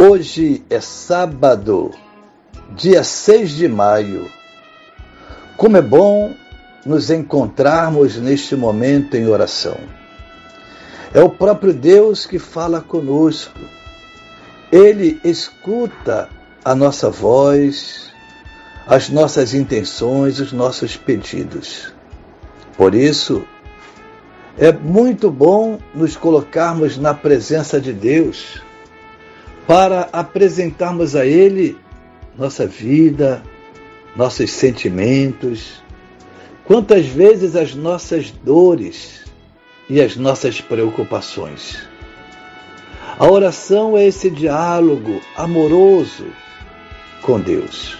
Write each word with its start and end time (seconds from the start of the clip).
Hoje 0.00 0.62
é 0.70 0.80
sábado, 0.80 1.90
dia 2.70 3.02
6 3.02 3.50
de 3.50 3.66
maio. 3.66 4.30
Como 5.56 5.76
é 5.76 5.82
bom 5.82 6.32
nos 6.86 7.10
encontrarmos 7.10 8.16
neste 8.16 8.54
momento 8.54 9.16
em 9.16 9.26
oração. 9.26 9.76
É 11.12 11.20
o 11.20 11.28
próprio 11.28 11.72
Deus 11.72 12.26
que 12.26 12.38
fala 12.38 12.80
conosco. 12.80 13.58
Ele 14.70 15.20
escuta 15.24 16.28
a 16.64 16.76
nossa 16.76 17.10
voz, 17.10 18.12
as 18.86 19.08
nossas 19.08 19.52
intenções, 19.52 20.38
os 20.38 20.52
nossos 20.52 20.96
pedidos. 20.96 21.92
Por 22.76 22.94
isso, 22.94 23.42
é 24.56 24.70
muito 24.70 25.28
bom 25.28 25.80
nos 25.92 26.16
colocarmos 26.16 26.96
na 26.96 27.14
presença 27.14 27.80
de 27.80 27.92
Deus 27.92 28.62
para 29.68 30.08
apresentarmos 30.14 31.14
a 31.14 31.26
Ele 31.26 31.76
nossa 32.38 32.66
vida, 32.66 33.42
nossos 34.16 34.50
sentimentos, 34.50 35.82
quantas 36.64 37.04
vezes 37.04 37.54
as 37.54 37.74
nossas 37.74 38.30
dores 38.30 39.26
e 39.90 40.00
as 40.00 40.16
nossas 40.16 40.58
preocupações. 40.58 41.86
A 43.18 43.30
oração 43.30 43.94
é 43.94 44.06
esse 44.06 44.30
diálogo 44.30 45.20
amoroso 45.36 46.24
com 47.20 47.38
Deus. 47.38 47.98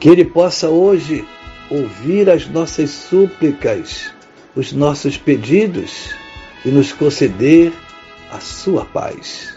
Que 0.00 0.08
Ele 0.08 0.24
possa 0.24 0.70
hoje 0.70 1.22
ouvir 1.70 2.30
as 2.30 2.48
nossas 2.48 2.88
súplicas, 2.88 4.10
os 4.54 4.72
nossos 4.72 5.18
pedidos 5.18 6.14
e 6.64 6.70
nos 6.70 6.92
conceder 6.92 7.74
a 8.30 8.40
sua 8.40 8.86
paz. 8.86 9.56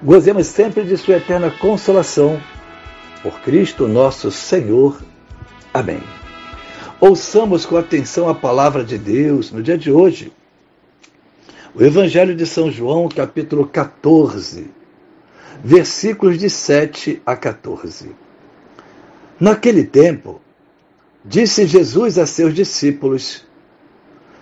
Gozemos 0.00 0.46
sempre 0.46 0.84
de 0.84 0.96
Sua 0.96 1.16
eterna 1.16 1.50
consolação. 1.50 2.40
Por 3.20 3.40
Cristo 3.40 3.88
nosso 3.88 4.30
Senhor. 4.30 5.02
Amém. 5.74 6.00
Ouçamos 7.00 7.66
com 7.66 7.76
atenção 7.76 8.28
a 8.28 8.34
palavra 8.34 8.84
de 8.84 8.96
Deus 8.96 9.50
no 9.50 9.60
dia 9.60 9.76
de 9.76 9.90
hoje. 9.90 10.32
O 11.74 11.82
Evangelho 11.82 12.36
de 12.36 12.46
São 12.46 12.70
João, 12.70 13.08
capítulo 13.08 13.66
14, 13.66 14.70
versículos 15.64 16.38
de 16.38 16.48
7 16.48 17.20
a 17.26 17.34
14. 17.34 18.12
Naquele 19.40 19.82
tempo, 19.82 20.40
disse 21.24 21.66
Jesus 21.66 22.18
a 22.18 22.26
seus 22.26 22.54
discípulos: 22.54 23.44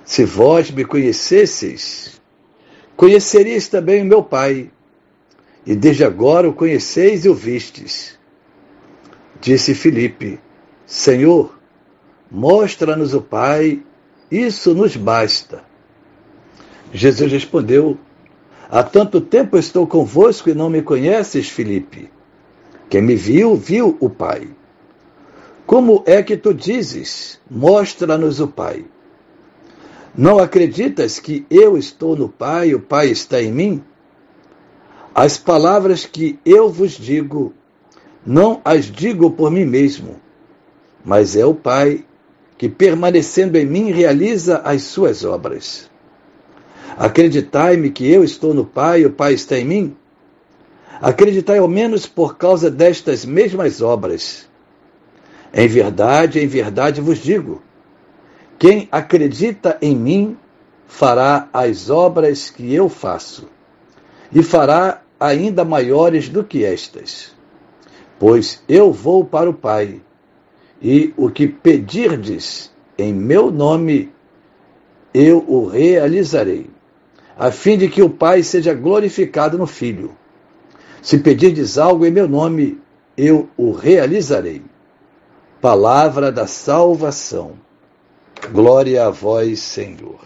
Se 0.04 0.22
vós 0.22 0.70
me 0.70 0.84
conhecesseis, 0.84 2.20
conheceríeis 2.94 3.68
também 3.68 4.02
o 4.02 4.06
meu 4.06 4.22
Pai 4.22 4.70
e 5.66 5.74
desde 5.74 6.04
agora 6.04 6.48
o 6.48 6.52
conheceis 6.52 7.24
e 7.24 7.28
o 7.28 7.34
vistes. 7.34 8.16
Disse 9.40 9.74
Filipe: 9.74 10.38
Senhor, 10.86 11.58
mostra-nos 12.30 13.12
o 13.12 13.20
Pai, 13.20 13.82
isso 14.30 14.74
nos 14.74 14.96
basta. 14.96 15.64
Jesus 16.92 17.32
respondeu: 17.32 17.98
Há 18.70 18.82
tanto 18.82 19.20
tempo 19.20 19.58
estou 19.58 19.86
convosco 19.86 20.48
e 20.48 20.54
não 20.54 20.70
me 20.70 20.82
conheces, 20.82 21.48
Filipe. 21.48 22.10
Quem 22.88 23.02
me 23.02 23.16
viu, 23.16 23.56
viu 23.56 23.96
o 23.98 24.08
Pai. 24.08 24.48
Como 25.66 26.04
é 26.06 26.22
que 26.22 26.36
tu 26.36 26.54
dizes: 26.54 27.40
Mostra-nos 27.50 28.38
o 28.38 28.46
Pai? 28.46 28.84
Não 30.16 30.38
acreditas 30.38 31.18
que 31.18 31.44
eu 31.50 31.76
estou 31.76 32.16
no 32.16 32.28
Pai 32.28 32.68
e 32.68 32.74
o 32.74 32.80
Pai 32.80 33.08
está 33.08 33.42
em 33.42 33.52
mim? 33.52 33.84
As 35.18 35.38
palavras 35.38 36.04
que 36.04 36.38
eu 36.44 36.68
vos 36.68 36.90
digo, 36.90 37.54
não 38.26 38.60
as 38.62 38.84
digo 38.84 39.30
por 39.30 39.50
mim 39.50 39.64
mesmo, 39.64 40.20
mas 41.02 41.34
é 41.34 41.46
o 41.46 41.54
Pai 41.54 42.04
que, 42.58 42.68
permanecendo 42.68 43.56
em 43.56 43.64
mim, 43.64 43.90
realiza 43.90 44.58
as 44.58 44.82
suas 44.82 45.24
obras. 45.24 45.90
Acreditai-me 46.98 47.88
que 47.88 48.06
eu 48.06 48.22
estou 48.22 48.52
no 48.52 48.66
Pai 48.66 49.00
e 49.00 49.06
o 49.06 49.10
Pai 49.10 49.32
está 49.32 49.58
em 49.58 49.64
mim? 49.64 49.96
Acreditai 51.00 51.56
ao 51.56 51.68
menos 51.68 52.04
por 52.04 52.36
causa 52.36 52.70
destas 52.70 53.24
mesmas 53.24 53.80
obras. 53.80 54.46
Em 55.50 55.66
verdade, 55.66 56.40
em 56.40 56.46
verdade 56.46 57.00
vos 57.00 57.16
digo: 57.16 57.62
quem 58.58 58.86
acredita 58.92 59.78
em 59.80 59.96
mim 59.96 60.36
fará 60.86 61.48
as 61.54 61.88
obras 61.88 62.50
que 62.50 62.74
eu 62.74 62.90
faço, 62.90 63.48
e 64.30 64.42
fará 64.42 65.00
ainda 65.18 65.64
maiores 65.64 66.28
do 66.28 66.44
que 66.44 66.64
estas. 66.64 67.34
Pois 68.18 68.62
eu 68.68 68.92
vou 68.92 69.24
para 69.24 69.50
o 69.50 69.54
Pai, 69.54 70.00
e 70.80 71.12
o 71.16 71.30
que 71.30 71.46
pedirdes 71.46 72.70
em 72.98 73.12
meu 73.12 73.50
nome, 73.50 74.12
eu 75.12 75.44
o 75.46 75.66
realizarei, 75.66 76.70
a 77.36 77.50
fim 77.50 77.76
de 77.76 77.88
que 77.88 78.02
o 78.02 78.10
Pai 78.10 78.42
seja 78.42 78.72
glorificado 78.72 79.58
no 79.58 79.66
Filho. 79.66 80.16
Se 81.02 81.18
pedirdes 81.18 81.78
algo 81.78 82.04
em 82.06 82.10
meu 82.10 82.28
nome, 82.28 82.80
eu 83.16 83.48
o 83.56 83.72
realizarei. 83.72 84.62
Palavra 85.60 86.32
da 86.32 86.46
salvação. 86.46 87.52
Glória 88.52 89.06
a 89.06 89.10
vós, 89.10 89.60
Senhor. 89.60 90.20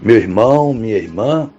Meu 0.00 0.16
irmão, 0.16 0.74
minha 0.74 0.96
irmã, 0.96 1.50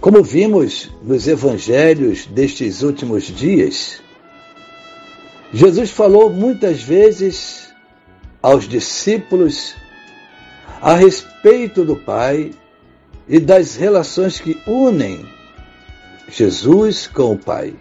como 0.00 0.22
vimos 0.22 0.90
nos 1.02 1.26
evangelhos 1.26 2.26
destes 2.26 2.82
últimos 2.82 3.24
dias, 3.24 4.00
Jesus 5.52 5.90
falou 5.90 6.30
muitas 6.30 6.80
vezes 6.80 7.72
aos 8.40 8.68
discípulos 8.68 9.74
a 10.80 10.94
respeito 10.94 11.84
do 11.84 11.96
Pai 11.96 12.52
e 13.28 13.40
das 13.40 13.74
relações 13.74 14.38
que 14.38 14.60
unem 14.66 15.26
Jesus 16.28 17.08
com 17.08 17.32
o 17.32 17.38
Pai. 17.38 17.74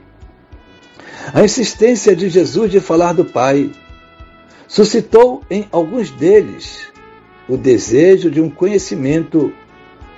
A 1.33 1.43
insistência 1.43 2.15
de 2.15 2.29
Jesus 2.29 2.71
de 2.71 2.79
falar 2.79 3.13
do 3.13 3.25
Pai 3.25 3.69
suscitou 4.67 5.43
em 5.51 5.67
alguns 5.71 6.09
deles 6.09 6.87
o 7.47 7.55
desejo 7.55 8.31
de 8.31 8.41
um 8.41 8.49
conhecimento 8.49 9.53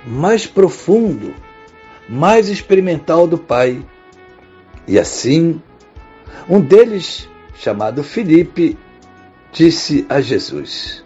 mais 0.06 0.46
profundo 0.46 1.34
mais 2.10 2.48
experimental 2.48 3.26
do 3.28 3.38
Pai. 3.38 3.86
E 4.86 4.98
assim, 4.98 5.62
Um 6.48 6.60
deles, 6.60 7.28
chamado 7.54 8.02
Filipe, 8.02 8.76
disse 9.52 10.04
a 10.08 10.20
Jesus: 10.20 11.04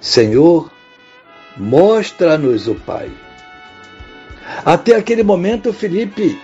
Senhor, 0.00 0.68
mostra-nos 1.56 2.66
o 2.66 2.74
Pai. 2.74 3.10
Até 4.64 4.96
aquele 4.96 5.22
momento, 5.22 5.72
Filipe 5.72 6.36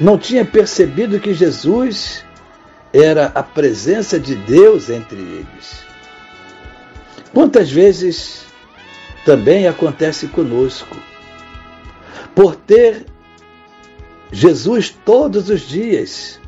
não 0.00 0.16
tinha 0.16 0.44
percebido 0.44 1.20
que 1.20 1.34
Jesus 1.34 2.24
era 2.92 3.26
a 3.34 3.42
presença 3.42 4.18
de 4.18 4.34
Deus 4.34 4.88
entre 4.88 5.18
eles. 5.18 5.84
Quantas 7.34 7.70
vezes 7.70 8.44
também 9.24 9.68
acontece 9.68 10.26
conosco, 10.28 10.96
por 12.34 12.56
ter 12.56 13.06
Jesus 14.32 14.90
todos 15.04 15.48
os 15.48 15.62
dias 15.62 16.40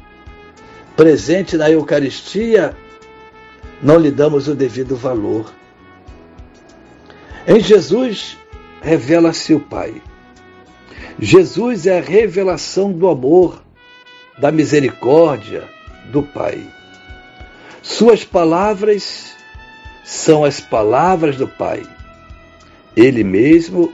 presente 0.96 1.56
na 1.56 1.70
Eucaristia, 1.70 2.76
não 3.82 3.98
lhe 3.98 4.10
damos 4.10 4.46
o 4.48 4.54
devido 4.54 4.94
valor. 4.94 5.52
Em 7.46 7.58
Jesus 7.58 8.38
revela-se 8.80 9.54
o 9.54 9.60
Pai. 9.60 10.00
Jesus 11.18 11.86
é 11.86 11.98
a 11.98 12.02
revelação 12.02 12.92
do 12.92 13.08
amor, 13.08 13.62
da 14.38 14.52
misericórdia 14.52 15.68
do 16.10 16.22
Pai. 16.22 16.64
Suas 17.82 18.24
palavras 18.24 19.34
são 20.04 20.44
as 20.44 20.60
palavras 20.60 21.36
do 21.36 21.48
Pai. 21.48 21.82
Ele 22.96 23.24
mesmo 23.24 23.92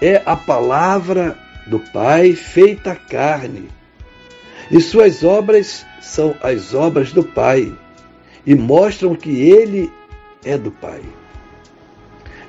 é 0.00 0.22
a 0.24 0.36
palavra 0.36 1.38
do 1.66 1.78
Pai 1.78 2.32
feita 2.32 2.94
carne. 2.94 3.68
E 4.70 4.80
suas 4.80 5.24
obras 5.24 5.84
são 6.00 6.34
as 6.42 6.74
obras 6.74 7.12
do 7.12 7.22
Pai 7.22 7.72
e 8.46 8.54
mostram 8.54 9.14
que 9.14 9.30
ele 9.50 9.92
é 10.44 10.56
do 10.56 10.70
Pai. 10.70 11.02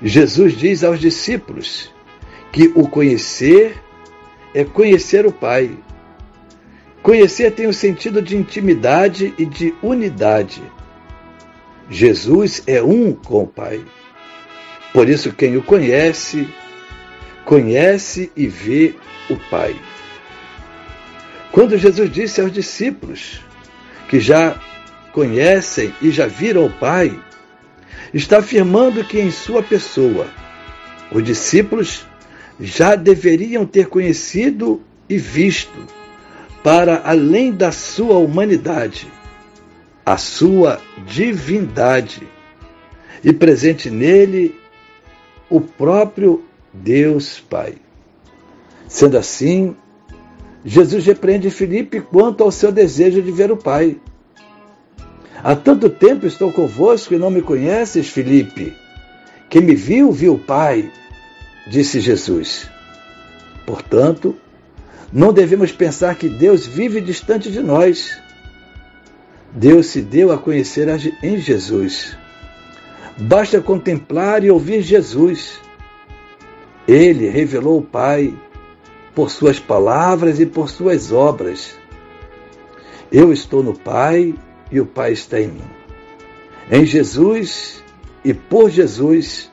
Jesus 0.02 0.58
diz 0.58 0.84
aos 0.84 1.00
discípulos 1.00 1.92
que 2.52 2.72
o 2.76 2.88
conhecer 2.88 3.82
é 4.54 4.64
conhecer 4.64 5.26
o 5.26 5.32
Pai. 5.32 5.78
Conhecer 7.02 7.52
tem 7.52 7.68
o 7.68 7.74
sentido 7.74 8.22
de 8.22 8.36
intimidade 8.36 9.34
e 9.38 9.46
de 9.46 9.74
unidade. 9.82 10.62
Jesus 11.90 12.64
é 12.68 12.82
um 12.82 13.12
com 13.14 13.44
o 13.44 13.48
Pai. 13.48 13.84
Por 14.94 15.10
isso, 15.10 15.34
quem 15.34 15.58
o 15.58 15.64
conhece, 15.64 16.48
conhece 17.52 18.32
e 18.34 18.48
vê 18.48 18.96
o 19.30 19.36
Pai. 19.36 19.76
Quando 21.52 21.78
Jesus 21.78 22.10
disse 22.10 22.40
aos 22.40 22.50
discípulos 22.50 23.42
que 24.08 24.22
já 24.22 24.58
conhecem 25.12 25.94
e 26.02 26.12
já 26.12 26.28
viram 26.28 26.66
o 26.66 26.72
Pai, 26.72 27.14
está 28.14 28.38
afirmando 28.38 29.04
que 29.04 29.20
em 29.20 29.30
sua 29.32 29.62
pessoa 29.62 30.28
os 31.12 31.22
discípulos 31.22 32.08
já 32.58 32.96
deveriam 32.96 33.66
ter 33.66 33.88
conhecido 33.88 34.82
e 35.10 35.18
visto, 35.18 35.86
para 36.64 37.02
além 37.04 37.52
da 37.52 37.74
sua 37.74 38.18
humanidade, 38.18 39.12
a 40.06 40.16
sua 40.16 40.80
divindade, 41.06 42.26
e 43.22 43.34
presente 43.34 43.90
nele 43.90 44.58
o 45.50 45.60
próprio 45.60 46.46
Deus 46.74 47.40
Pai. 47.40 47.76
Sendo 48.88 49.18
assim, 49.18 49.76
Jesus 50.64 51.06
repreende 51.06 51.50
Filipe 51.50 52.02
quanto 52.02 52.44
ao 52.44 52.52
seu 52.52 52.72
desejo 52.72 53.22
de 53.22 53.32
ver 53.32 53.52
o 53.52 53.58
Pai. 53.58 53.98
Há 55.44 55.56
tanto 55.56 55.90
tempo 55.90 56.26
estou 56.26 56.52
convosco 56.52 57.14
e 57.14 57.18
não 57.18 57.32
me 57.32 57.42
conheces, 57.42 58.10
Filipe. 58.10 58.74
Quem 59.50 59.62
me 59.62 59.76
viu, 59.76 60.12
viu 60.12 60.36
o 60.36 60.40
Pai 60.40 60.92
disse 61.68 62.00
Jesus. 62.00 62.70
Portanto, 63.66 64.36
não 65.12 65.34
devemos 65.34 65.72
pensar 65.72 66.16
que 66.16 66.30
Deus 66.30 66.66
vive 66.66 67.02
distante 67.02 67.52
de 67.52 67.62
nós. 67.62 68.18
Deus 69.54 69.88
se 69.88 70.02
deu 70.02 70.32
a 70.32 70.38
conhecer 70.38 70.88
em 71.22 71.38
Jesus. 71.38 72.18
Basta 73.18 73.62
contemplar 73.62 74.44
e 74.44 74.50
ouvir 74.52 74.82
Jesus. 74.82 75.60
Ele 76.88 77.30
revelou 77.30 77.80
o 77.80 77.84
Pai 77.84 78.34
por 79.14 79.30
suas 79.30 79.60
palavras 79.60 80.40
e 80.40 80.46
por 80.46 80.70
suas 80.70 81.12
obras. 81.12 81.76
Eu 83.12 83.32
estou 83.32 83.62
no 83.62 83.78
Pai 83.78 84.34
e 84.72 84.80
o 84.80 84.86
Pai 84.86 85.12
está 85.12 85.40
em 85.40 85.48
mim. 85.48 85.70
Em 86.72 86.86
Jesus 86.86 87.84
e 88.24 88.34
por 88.34 88.70
Jesus, 88.70 89.52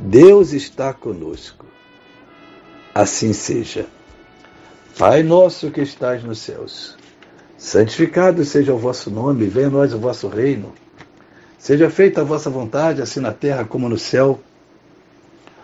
Deus 0.00 0.52
está 0.52 0.92
conosco. 0.92 1.64
Assim 2.94 3.32
seja. 3.32 3.86
Pai 4.98 5.22
nosso 5.22 5.70
que 5.70 5.80
estás 5.80 6.22
nos 6.22 6.38
céus, 6.38 6.96
santificado 7.58 8.44
seja 8.44 8.72
o 8.72 8.78
vosso 8.78 9.10
nome, 9.10 9.46
venha 9.46 9.66
a 9.66 9.70
nós 9.70 9.92
o 9.92 9.98
vosso 9.98 10.28
reino. 10.28 10.72
Seja 11.58 11.90
feita 11.90 12.20
a 12.20 12.24
vossa 12.24 12.48
vontade, 12.48 13.02
assim 13.02 13.18
na 13.18 13.32
terra 13.32 13.64
como 13.64 13.88
no 13.88 13.98
céu. 13.98 14.40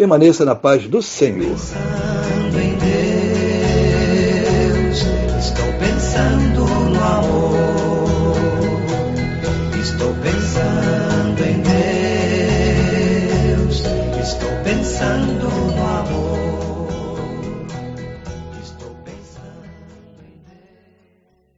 Permaneça 0.00 0.46
na 0.46 0.54
paz 0.54 0.88
do 0.88 1.02
Senhor. 1.02 1.58